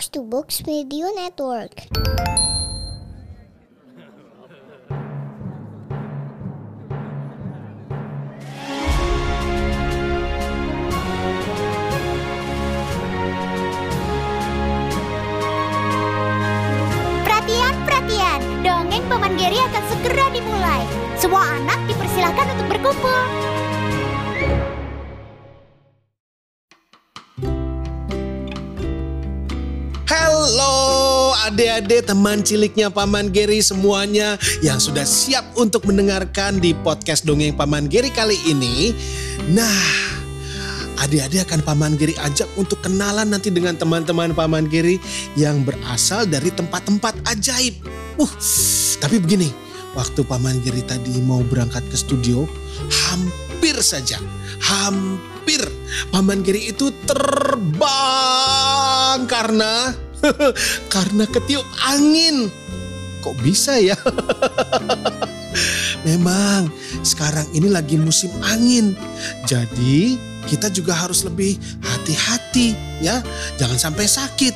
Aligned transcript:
Box 0.00 0.08
to 0.16 0.24
Box 0.24 0.62
Radio 0.64 1.12
Network. 1.12 1.76
Perhatian, 17.20 17.74
perhatian. 17.84 18.40
Dongeng 18.64 19.04
Paman 19.04 19.36
Geri 19.36 19.60
akan 19.60 19.84
segera 19.92 20.32
dimulai. 20.32 20.80
Semua 21.20 21.44
anak 21.60 21.76
dipersilahkan 21.84 22.48
untuk 22.56 22.72
berkumpul. 22.72 23.59
Adik-adik 31.40 32.04
teman 32.04 32.44
ciliknya 32.44 32.92
Paman 32.92 33.32
Geri 33.32 33.64
semuanya 33.64 34.36
yang 34.60 34.76
sudah 34.76 35.08
siap 35.08 35.40
untuk 35.56 35.88
mendengarkan 35.88 36.60
di 36.60 36.76
podcast 36.76 37.24
Dongeng 37.24 37.56
Paman 37.56 37.88
Geri 37.88 38.12
kali 38.12 38.36
ini. 38.44 38.92
Nah, 39.48 39.80
adik-adik 41.00 41.48
akan 41.48 41.64
Paman 41.64 41.96
Geri 41.96 42.12
ajak 42.20 42.44
untuk 42.60 42.84
kenalan 42.84 43.32
nanti 43.32 43.48
dengan 43.48 43.72
teman-teman 43.72 44.36
Paman 44.36 44.68
Geri 44.68 45.00
yang 45.32 45.64
berasal 45.64 46.28
dari 46.28 46.52
tempat-tempat 46.52 47.16
ajaib. 47.32 47.88
Uh, 48.20 48.28
tapi 49.00 49.16
begini, 49.16 49.48
waktu 49.96 50.20
Paman 50.20 50.60
Geri 50.60 50.84
tadi 50.84 51.24
mau 51.24 51.40
berangkat 51.40 51.88
ke 51.88 51.96
studio, 51.96 52.44
hampir 53.08 53.80
saja, 53.80 54.20
hampir 54.60 55.64
Paman 56.12 56.44
Geri 56.44 56.68
itu 56.68 56.92
terbang 57.08 57.88
karena 59.24 59.96
karena 60.94 61.24
ketiup 61.28 61.66
angin. 61.84 62.48
Kok 63.20 63.36
bisa 63.44 63.76
ya? 63.76 63.96
Memang 66.08 66.72
sekarang 67.04 67.44
ini 67.52 67.68
lagi 67.68 68.00
musim 68.00 68.32
angin. 68.40 68.96
Jadi 69.44 70.16
kita 70.48 70.72
juga 70.72 70.96
harus 70.96 71.28
lebih 71.28 71.60
hati-hati 71.84 72.72
ya. 73.04 73.20
Jangan 73.60 73.90
sampai 73.90 74.08
sakit. 74.08 74.54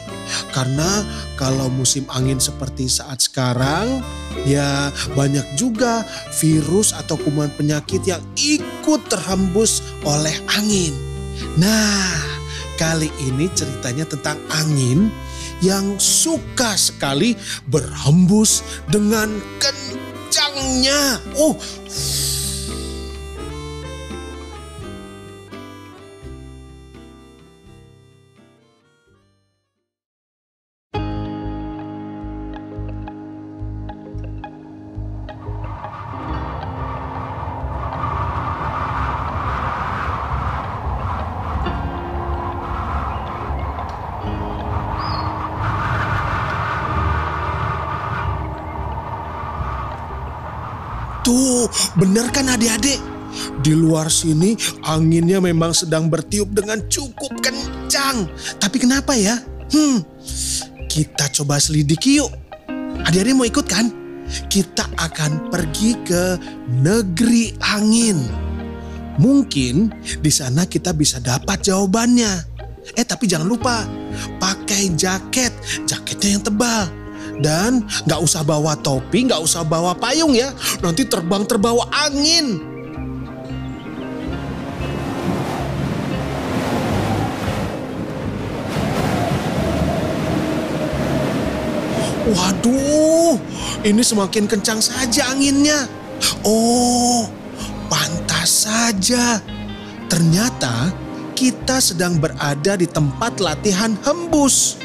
Karena 0.57 1.05
kalau 1.37 1.69
musim 1.69 2.09
angin 2.09 2.41
seperti 2.41 2.89
saat 2.89 3.21
sekarang 3.21 4.01
ya 4.49 4.89
banyak 5.13 5.45
juga 5.61 6.09
virus 6.41 6.97
atau 6.97 7.21
kuman 7.21 7.53
penyakit 7.55 8.01
yang 8.09 8.25
ikut 8.41 9.05
terhembus 9.13 9.85
oleh 10.09 10.33
angin. 10.57 10.97
Nah, 11.61 12.17
kali 12.81 13.13
ini 13.23 13.47
ceritanya 13.53 14.09
tentang 14.09 14.41
angin 14.51 15.13
yang 15.65 15.97
suka 15.97 16.77
sekali 16.77 17.33
berhembus 17.73 18.61
dengan 18.93 19.33
kencangnya. 19.57 21.25
Oh, 21.41 21.57
bener 51.99 52.31
kan 52.31 52.51
adik-adik? 52.51 53.01
Di 53.63 53.75
luar 53.75 54.07
sini 54.07 54.55
anginnya 54.87 55.43
memang 55.43 55.75
sedang 55.75 56.07
bertiup 56.07 56.55
dengan 56.55 56.79
cukup 56.87 57.35
kencang. 57.43 58.31
Tapi 58.63 58.77
kenapa 58.79 59.19
ya? 59.19 59.43
Hmm, 59.75 60.07
kita 60.87 61.27
coba 61.43 61.59
selidiki 61.59 62.23
yuk. 62.23 62.31
Adik-adik 63.05 63.35
mau 63.35 63.49
ikut 63.49 63.67
kan? 63.67 63.91
Kita 64.47 64.87
akan 64.97 65.51
pergi 65.51 65.99
ke 66.07 66.39
negeri 66.71 67.53
angin. 67.61 68.23
Mungkin 69.19 69.95
di 70.23 70.31
sana 70.31 70.67
kita 70.67 70.95
bisa 70.95 71.23
dapat 71.23 71.63
jawabannya. 71.67 72.55
Eh 72.95 73.07
tapi 73.07 73.25
jangan 73.25 73.49
lupa, 73.49 73.89
pakai 74.39 74.93
jaket, 74.95 75.51
jaketnya 75.89 76.39
yang 76.39 76.45
tebal. 76.45 77.04
Dan 77.39 77.87
nggak 78.07 78.21
usah 78.23 78.43
bawa 78.47 78.79
topi, 78.79 79.27
nggak 79.27 79.43
usah 79.43 79.67
bawa 79.67 79.95
payung 79.99 80.35
ya. 80.35 80.55
Nanti 80.83 81.07
terbang 81.07 81.43
terbawa 81.47 81.87
angin. 81.91 82.75
Waduh, 92.25 93.37
ini 93.85 94.01
semakin 94.01 94.49
kencang 94.49 94.81
saja 94.81 95.29
anginnya. 95.29 95.85
Oh, 96.41 97.29
pantas 97.93 98.65
saja. 98.65 99.45
Ternyata 100.09 100.89
kita 101.37 101.85
sedang 101.85 102.17
berada 102.17 102.81
di 102.81 102.89
tempat 102.89 103.45
latihan 103.45 103.93
hembus. 104.09 104.81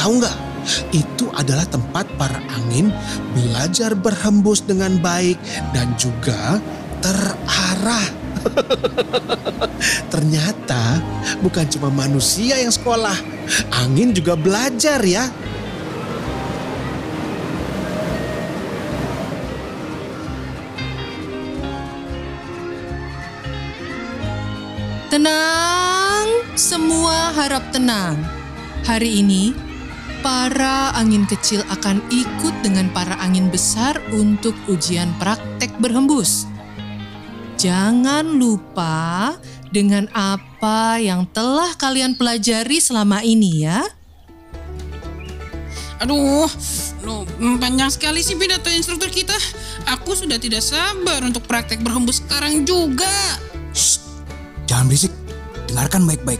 Tahu 0.00 0.22
nggak? 0.22 0.47
Itu 0.92 1.30
adalah 1.34 1.64
tempat 1.68 2.06
para 2.20 2.38
angin 2.52 2.92
belajar 3.32 3.94
berhembus 3.96 4.64
dengan 4.64 4.96
baik 5.00 5.38
dan 5.72 5.92
juga 5.96 6.60
terarah. 7.00 8.08
Ternyata 10.12 11.02
bukan 11.42 11.66
cuma 11.70 11.90
manusia 11.90 12.58
yang 12.58 12.72
sekolah, 12.72 13.16
angin 13.74 14.14
juga 14.14 14.34
belajar 14.38 15.02
ya. 15.02 15.26
Tenang, 25.08 26.28
semua 26.52 27.32
harap 27.32 27.72
tenang. 27.72 28.20
Hari 28.84 29.24
ini 29.24 29.67
para 30.22 30.92
angin 30.98 31.24
kecil 31.26 31.62
akan 31.70 32.02
ikut 32.10 32.54
dengan 32.62 32.90
para 32.90 33.14
angin 33.22 33.50
besar 33.50 33.98
untuk 34.10 34.54
ujian 34.66 35.10
praktek 35.18 35.70
berhembus. 35.78 36.46
Jangan 37.58 38.38
lupa 38.38 39.34
dengan 39.74 40.06
apa 40.14 41.02
yang 41.02 41.26
telah 41.34 41.74
kalian 41.74 42.14
pelajari 42.14 42.78
selama 42.78 43.20
ini 43.26 43.66
ya. 43.66 43.82
Aduh, 45.98 46.46
loh, 47.02 47.26
panjang 47.58 47.90
sekali 47.90 48.22
sih 48.22 48.38
pidato 48.38 48.70
instruktur 48.70 49.10
kita. 49.10 49.34
Aku 49.98 50.14
sudah 50.14 50.38
tidak 50.38 50.62
sabar 50.62 51.18
untuk 51.26 51.42
praktek 51.50 51.82
berhembus 51.82 52.22
sekarang 52.22 52.62
juga. 52.62 53.10
Shh, 53.74 53.98
jangan 54.70 54.86
berisik. 54.86 55.10
Dengarkan 55.66 56.06
baik-baik. 56.06 56.38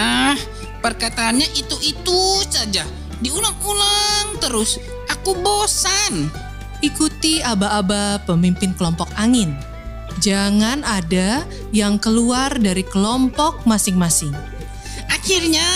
Ah, 0.00 0.32
perkataannya 0.80 1.46
itu-itu 1.56 2.44
saja. 2.48 2.84
Diulang-ulang 3.20 4.40
terus. 4.40 4.80
Aku 5.12 5.36
bosan. 5.38 6.32
Ikuti 6.80 7.44
aba-aba 7.44 8.24
pemimpin 8.24 8.72
kelompok 8.72 9.12
angin. 9.20 9.52
Jangan 10.24 10.80
ada 10.84 11.44
yang 11.72 12.00
keluar 12.00 12.56
dari 12.56 12.84
kelompok 12.84 13.64
masing-masing. 13.68 14.32
Akhirnya, 15.12 15.68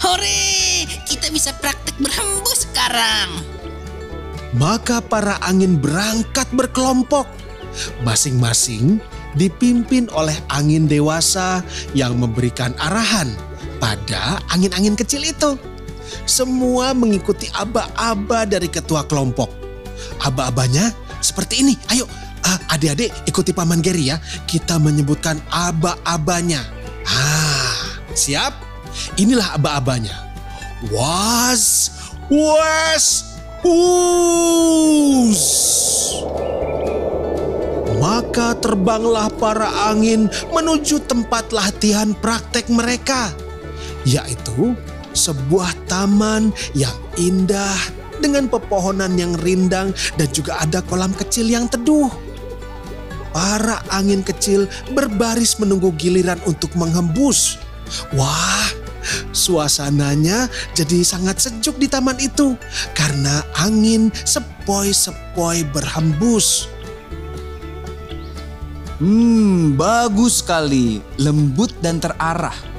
hore! 0.00 0.88
Kita 1.04 1.28
bisa 1.28 1.52
praktek 1.56 1.96
berhembus 2.00 2.68
sekarang. 2.68 3.28
Maka 4.56 5.04
para 5.04 5.36
angin 5.44 5.76
berangkat 5.76 6.48
berkelompok. 6.56 7.28
Masing-masing 8.00 8.96
dipimpin 9.36 10.08
oleh 10.16 10.36
angin 10.48 10.88
dewasa 10.88 11.60
yang 11.92 12.16
memberikan 12.16 12.72
arahan 12.80 13.36
pada 13.78 14.40
angin-angin 14.50 14.96
kecil 14.96 15.24
itu. 15.24 15.56
Semua 16.26 16.94
mengikuti 16.94 17.50
aba-aba 17.54 18.46
dari 18.46 18.70
ketua 18.70 19.06
kelompok. 19.06 19.50
Aba-abanya 20.22 20.94
seperti 21.22 21.62
ini. 21.66 21.74
Ayo, 21.90 22.06
uh, 22.46 22.58
adik-adik 22.70 23.10
ikuti 23.26 23.50
Paman 23.50 23.82
Geri 23.82 24.10
ya. 24.14 24.18
Kita 24.46 24.78
menyebutkan 24.78 25.42
aba-abanya. 25.50 26.62
Ah, 27.06 28.02
siap? 28.14 28.54
Inilah 29.18 29.58
aba-abanya. 29.58 30.14
Was, 30.92 31.90
was, 32.30 33.36
us. 33.66 35.44
Maka 37.96 38.52
terbanglah 38.60 39.32
para 39.40 39.88
angin 39.88 40.28
menuju 40.52 41.00
tempat 41.08 41.48
latihan 41.48 42.12
praktek 42.12 42.68
mereka, 42.68 43.32
yaitu 44.06 44.78
sebuah 45.12 45.74
taman 45.90 46.54
yang 46.78 46.94
indah 47.18 47.74
dengan 48.22 48.48
pepohonan 48.48 49.18
yang 49.18 49.34
rindang 49.42 49.92
dan 50.16 50.28
juga 50.32 50.62
ada 50.62 50.80
kolam 50.84 51.12
kecil 51.12 51.48
yang 51.50 51.66
teduh. 51.68 52.08
Para 53.36 53.84
angin 53.92 54.24
kecil 54.24 54.64
berbaris 54.96 55.60
menunggu 55.60 55.92
giliran 56.00 56.40
untuk 56.48 56.72
menghembus. 56.72 57.60
Wah, 58.16 58.72
suasananya 59.36 60.48
jadi 60.72 61.04
sangat 61.04 61.44
sejuk 61.44 61.76
di 61.76 61.84
taman 61.84 62.16
itu 62.16 62.56
karena 62.96 63.44
angin 63.60 64.08
sepoi-sepoi 64.24 65.68
berhembus. 65.68 66.72
Hmm, 68.96 69.76
bagus 69.76 70.40
sekali. 70.40 71.04
Lembut 71.20 71.68
dan 71.84 72.00
terarah. 72.00 72.75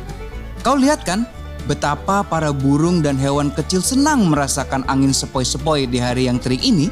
Kau 0.67 0.75
lihat 0.75 1.07
kan 1.07 1.23
betapa 1.63 2.27
para 2.27 2.51
burung 2.51 2.99
dan 2.99 3.15
hewan 3.15 3.47
kecil 3.55 3.79
senang 3.79 4.27
merasakan 4.27 4.83
angin 4.91 5.15
sepoi-sepoi 5.15 5.87
di 5.87 5.95
hari 5.95 6.27
yang 6.27 6.43
terik 6.43 6.59
ini? 6.59 6.91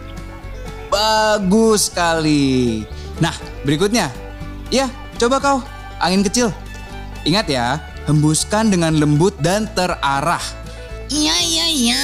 Bagus 0.87 1.91
sekali. 1.91 2.87
Nah, 3.19 3.35
berikutnya. 3.67 4.07
Ya, 4.71 4.87
coba 5.19 5.43
kau, 5.43 5.59
angin 5.99 6.23
kecil. 6.23 6.55
Ingat 7.27 7.51
ya, 7.51 7.83
hembuskan 8.07 8.71
dengan 8.71 8.95
lembut 8.95 9.35
dan 9.43 9.67
terarah. 9.75 10.39
Iya, 11.11 11.35
iya, 11.43 11.65
iya. 11.67 12.03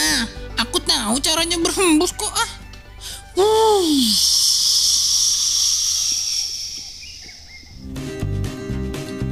Aku 0.59 0.75
tahu 0.83 1.23
caranya 1.23 1.55
berhembus 1.55 2.11
kok 2.11 2.35
ah. 2.35 2.51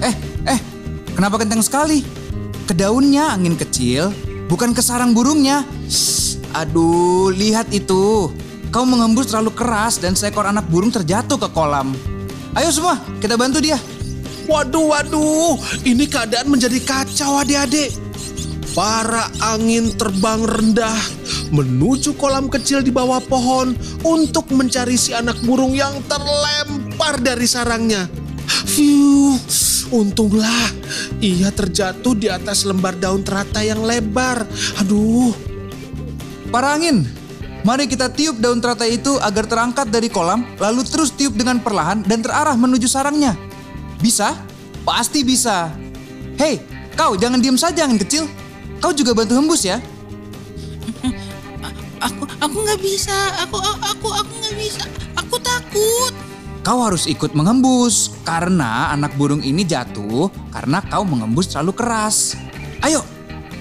Eh, 0.07 0.15
eh, 0.47 0.59
kenapa 1.19 1.35
kencang 1.35 1.67
sekali? 1.67 2.18
Ke 2.69 2.77
daunnya 2.77 3.33
angin 3.33 3.57
kecil, 3.57 4.13
bukan 4.45 4.77
ke 4.77 4.81
sarang 4.85 5.17
burungnya. 5.17 5.65
Shh, 5.89 6.37
aduh, 6.53 7.33
lihat 7.33 7.73
itu. 7.73 8.29
Kau 8.69 8.85
menghembus 8.85 9.33
terlalu 9.33 9.57
keras 9.57 9.97
dan 9.97 10.13
seekor 10.13 10.45
anak 10.45 10.69
burung 10.69 10.93
terjatuh 10.93 11.41
ke 11.41 11.49
kolam. 11.49 11.97
Ayo 12.53 12.69
semua, 12.69 13.01
kita 13.17 13.41
bantu 13.41 13.57
dia. 13.57 13.81
Waduh, 14.45 14.85
waduh, 14.85 15.57
ini 15.81 16.05
keadaan 16.05 16.53
menjadi 16.53 16.77
kacau 16.85 17.41
adik-adik. 17.41 17.89
Para 18.77 19.33
angin 19.49 19.89
terbang 19.97 20.45
rendah 20.45 21.01
menuju 21.49 22.13
kolam 22.21 22.53
kecil 22.53 22.85
di 22.85 22.93
bawah 22.93 23.17
pohon 23.17 23.73
untuk 24.05 24.45
mencari 24.53 24.93
si 24.93 25.17
anak 25.17 25.41
burung 25.41 25.73
yang 25.73 26.05
terlempar 26.05 27.17
dari 27.17 27.49
sarangnya. 27.49 28.05
Fiu, 28.69 29.41
untunglah 29.89 30.71
ia 31.19 31.49
terjatuh 31.53 32.15
di 32.15 32.27
atas 32.31 32.65
lembar 32.65 32.95
daun 32.97 33.21
teratai 33.21 33.69
yang 33.73 33.83
lebar. 33.83 34.47
Aduh, 34.81 35.35
Para 36.49 36.73
angin, 36.73 37.05
mari 37.61 37.85
kita 37.85 38.09
tiup 38.09 38.41
daun 38.41 38.57
teratai 38.57 38.97
itu 38.97 39.21
agar 39.21 39.45
terangkat 39.45 39.85
dari 39.93 40.09
kolam, 40.09 40.41
lalu 40.57 40.81
terus 40.81 41.13
tiup 41.13 41.37
dengan 41.37 41.61
perlahan 41.61 42.01
dan 42.01 42.25
terarah 42.25 42.57
menuju 42.57 42.89
sarangnya. 42.89 43.37
Bisa? 44.01 44.33
Pasti 44.81 45.21
bisa. 45.21 45.69
Hei, 46.41 46.57
kau 46.97 47.13
jangan 47.13 47.37
diam 47.37 47.53
saja 47.53 47.85
angin 47.85 48.01
kecil. 48.01 48.25
Kau 48.81 48.89
juga 48.89 49.13
bantu 49.13 49.37
hembus 49.37 49.61
ya. 49.61 49.77
Aku 52.01 52.25
aku 52.41 52.57
nggak 52.65 52.81
bisa. 52.81 53.17
Aku 53.45 53.61
aku 53.61 54.09
aku 54.09 54.33
nggak 54.41 54.55
bisa. 54.57 54.83
Aku 55.21 55.37
takut. 55.37 56.28
Kau 56.59 56.83
harus 56.83 57.07
ikut 57.07 57.31
menghembus 57.31 58.11
karena 58.27 58.91
anak 58.91 59.15
burung 59.15 59.39
ini 59.39 59.63
jatuh 59.63 60.27
karena 60.51 60.83
kau 60.83 61.07
menghembus 61.07 61.55
terlalu 61.55 61.71
keras. 61.71 62.35
Ayo, 62.83 62.99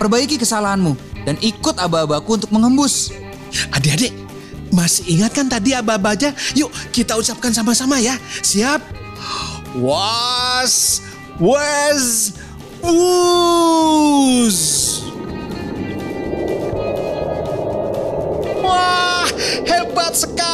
perbaiki 0.03 0.35
kesalahanmu 0.35 0.99
dan 1.23 1.39
ikut 1.39 1.79
aba-abaku 1.79 2.43
untuk 2.43 2.50
menghembus. 2.50 3.15
adik-adik, 3.73 4.12
masih 4.75 5.06
ingat 5.09 5.33
kan 5.33 5.49
tadi 5.49 5.73
aba-abanya? 5.73 6.35
Yuk 6.53 6.69
kita 6.91 7.17
ucapkan 7.17 7.55
sama-sama 7.55 8.03
ya. 8.03 8.19
Siap? 8.43 8.83
Was, 9.79 11.01
wes, 11.39 12.35
wus. 12.83 14.59
Wah, 18.59 19.29
hebat 19.65 20.12
sekali. 20.19 20.48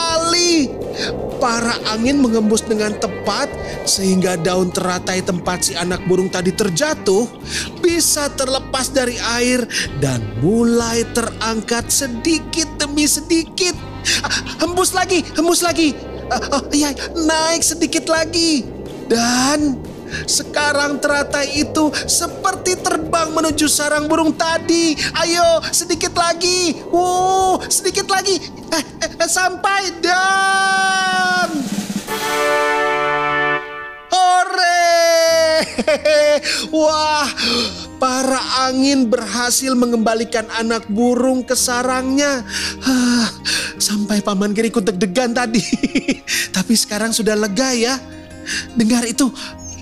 Para 1.44 1.76
angin 1.93 2.25
mengembus 2.25 2.64
dengan 2.64 2.96
tepat 2.96 3.52
sehingga 3.85 4.41
daun 4.41 4.73
teratai 4.73 5.20
tempat 5.20 5.69
si 5.69 5.76
anak 5.76 6.00
burung 6.08 6.32
tadi 6.32 6.56
terjatuh 6.56 7.29
bisa 7.85 8.32
terlepas 8.32 8.88
dari 8.88 9.20
air 9.37 9.69
dan 10.00 10.25
mulai 10.41 11.05
terangkat 11.12 11.93
sedikit 11.93 12.64
demi 12.81 13.05
sedikit. 13.05 13.76
Hembus 14.56 14.96
lagi, 14.96 15.20
hembus 15.37 15.61
lagi. 15.61 15.93
Oh, 16.32 16.64
iya, 16.73 16.96
naik 17.12 17.61
sedikit 17.61 18.08
lagi. 18.08 18.64
Dan 19.05 19.76
sekarang 20.24 20.98
teratai 21.02 21.64
itu 21.64 21.90
seperti 22.06 22.78
terbang 22.80 23.32
menuju 23.34 23.66
sarang 23.66 24.06
burung 24.06 24.34
tadi. 24.34 24.94
Ayo, 25.18 25.62
sedikit 25.70 26.14
lagi. 26.14 26.76
Wow, 26.88 27.62
sedikit 27.66 28.08
lagi. 28.10 28.38
Eh, 28.74 28.84
eh, 29.04 29.10
eh, 29.20 29.30
sampai 29.30 29.82
dan... 30.02 31.48
Hore! 34.10 34.94
Wah, 36.74 37.26
para 37.98 38.40
angin 38.70 39.10
berhasil 39.10 39.74
mengembalikan 39.74 40.46
anak 40.54 40.86
burung 40.86 41.42
ke 41.42 41.58
sarangnya. 41.58 42.46
Sampai 43.78 44.22
Paman 44.22 44.54
ikut 44.54 44.86
deg-degan 44.86 45.34
tadi. 45.34 45.60
Tapi 46.56 46.74
sekarang 46.78 47.10
sudah 47.12 47.34
lega 47.34 47.74
ya. 47.74 47.94
Dengar 48.76 49.04
itu, 49.08 49.28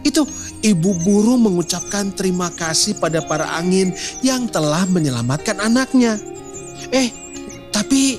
itu 0.03 0.27
ibu 0.63 0.91
burung 1.03 1.47
mengucapkan 1.47 2.11
terima 2.15 2.51
kasih 2.55 2.99
pada 2.99 3.23
para 3.23 3.47
angin 3.55 3.95
yang 4.21 4.51
telah 4.51 4.87
menyelamatkan 4.91 5.59
anaknya. 5.63 6.19
Eh, 6.91 7.11
tapi 7.71 8.19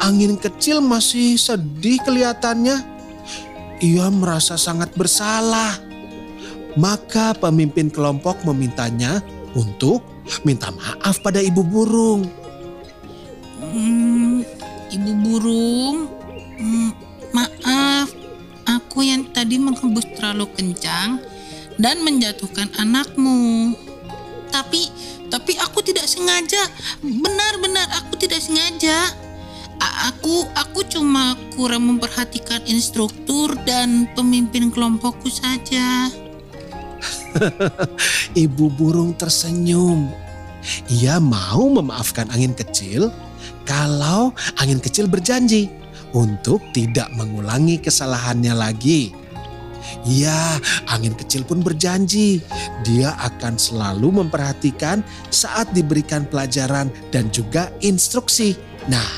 angin 0.00 0.40
kecil 0.40 0.80
masih 0.80 1.36
sedih 1.36 2.00
kelihatannya. 2.04 2.96
Ia 3.78 4.08
merasa 4.10 4.58
sangat 4.58 4.90
bersalah. 4.96 5.78
Maka 6.78 7.34
pemimpin 7.34 7.90
kelompok 7.90 8.42
memintanya 8.46 9.18
untuk 9.56 10.04
minta 10.46 10.70
maaf 10.70 11.18
pada 11.24 11.42
ibu 11.42 11.64
burung. 11.64 12.22
Hmm, 13.58 14.46
Ibu 14.88 15.12
burung, 15.20 15.97
Aku 18.98 19.06
yang 19.06 19.30
tadi 19.30 19.62
menghembus 19.62 20.10
terlalu 20.18 20.50
kencang 20.58 21.22
dan 21.78 22.02
menjatuhkan 22.02 22.66
anakmu. 22.82 23.70
Tapi, 24.50 24.90
tapi 25.30 25.54
aku 25.54 25.86
tidak 25.86 26.10
sengaja. 26.10 26.58
Benar-benar 27.06 27.86
aku 27.94 28.18
tidak 28.18 28.42
sengaja. 28.42 29.14
A- 29.78 30.10
Aku, 30.10 30.42
aku 30.50 30.82
cuma 30.90 31.38
kurang 31.54 31.86
memperhatikan 31.86 32.58
instruktur 32.66 33.54
dan 33.62 34.10
pemimpin 34.18 34.66
kelompokku 34.66 35.30
saja. 35.30 36.10
Ibu 38.34 38.66
burung 38.74 39.14
tersenyum. 39.14 40.10
Ia 40.90 41.22
mau 41.22 41.70
memaafkan 41.70 42.34
angin 42.34 42.50
kecil 42.50 43.14
kalau 43.62 44.34
angin 44.58 44.82
kecil 44.82 45.06
berjanji 45.06 45.70
untuk 46.12 46.62
tidak 46.72 47.10
mengulangi 47.16 47.80
kesalahannya 47.80 48.54
lagi. 48.54 49.12
Ya, 50.04 50.60
angin 50.88 51.16
kecil 51.16 51.48
pun 51.48 51.64
berjanji 51.64 52.44
dia 52.84 53.16
akan 53.24 53.56
selalu 53.56 54.20
memperhatikan 54.20 55.00
saat 55.32 55.72
diberikan 55.72 56.28
pelajaran 56.28 56.92
dan 57.08 57.32
juga 57.32 57.72
instruksi. 57.80 58.52
Nah, 58.86 59.08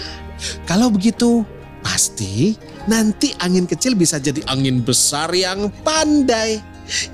kalau 0.70 0.90
begitu 0.94 1.42
pasti 1.82 2.54
nanti 2.86 3.34
angin 3.42 3.66
kecil 3.66 3.96
bisa 3.98 4.20
jadi 4.22 4.44
angin 4.46 4.84
besar 4.84 5.32
yang 5.34 5.72
pandai 5.82 6.62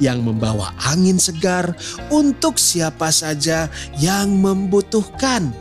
yang 0.00 0.24
membawa 0.24 0.72
angin 0.88 1.20
segar 1.20 1.76
untuk 2.08 2.56
siapa 2.56 3.12
saja 3.12 3.68
yang 4.00 4.36
membutuhkan. 4.40 5.52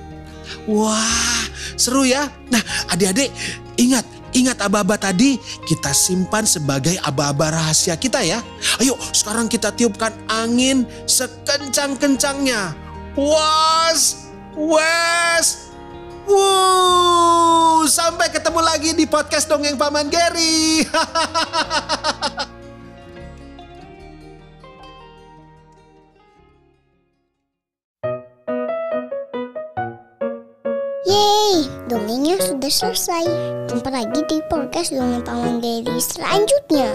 Wah, 0.69 1.43
seru 1.75 2.07
ya. 2.07 2.31
Nah, 2.47 2.63
adik-adik, 2.93 3.33
ingat, 3.77 4.05
ingat 4.35 4.57
aba-aba 4.59 4.99
tadi 4.99 5.39
kita 5.67 5.95
simpan 5.95 6.43
sebagai 6.43 6.99
aba-aba 7.03 7.55
rahasia 7.55 7.95
kita 7.95 8.19
ya. 8.23 8.43
Ayo, 8.83 8.99
sekarang 9.15 9.47
kita 9.47 9.71
tiupkan 9.71 10.11
angin 10.27 10.83
sekencang-kencangnya. 11.07 12.75
Was, 13.15 14.27
wes, 14.59 15.71
wuh. 16.27 17.87
Sampai 17.87 18.27
ketemu 18.33 18.59
lagi 18.59 18.91
di 18.91 19.05
podcast 19.07 19.47
Dongeng 19.47 19.79
Paman 19.79 20.11
Geri. 20.11 20.83
sudah 32.65 32.97
selesai. 32.97 33.25
Jumpa 33.69 33.89
lagi 33.93 34.21
di 34.25 34.41
podcast 34.49 34.89
Dongeng 34.89 35.21
Paman 35.21 35.61
Geri 35.61 36.01
selanjutnya. 36.01 36.89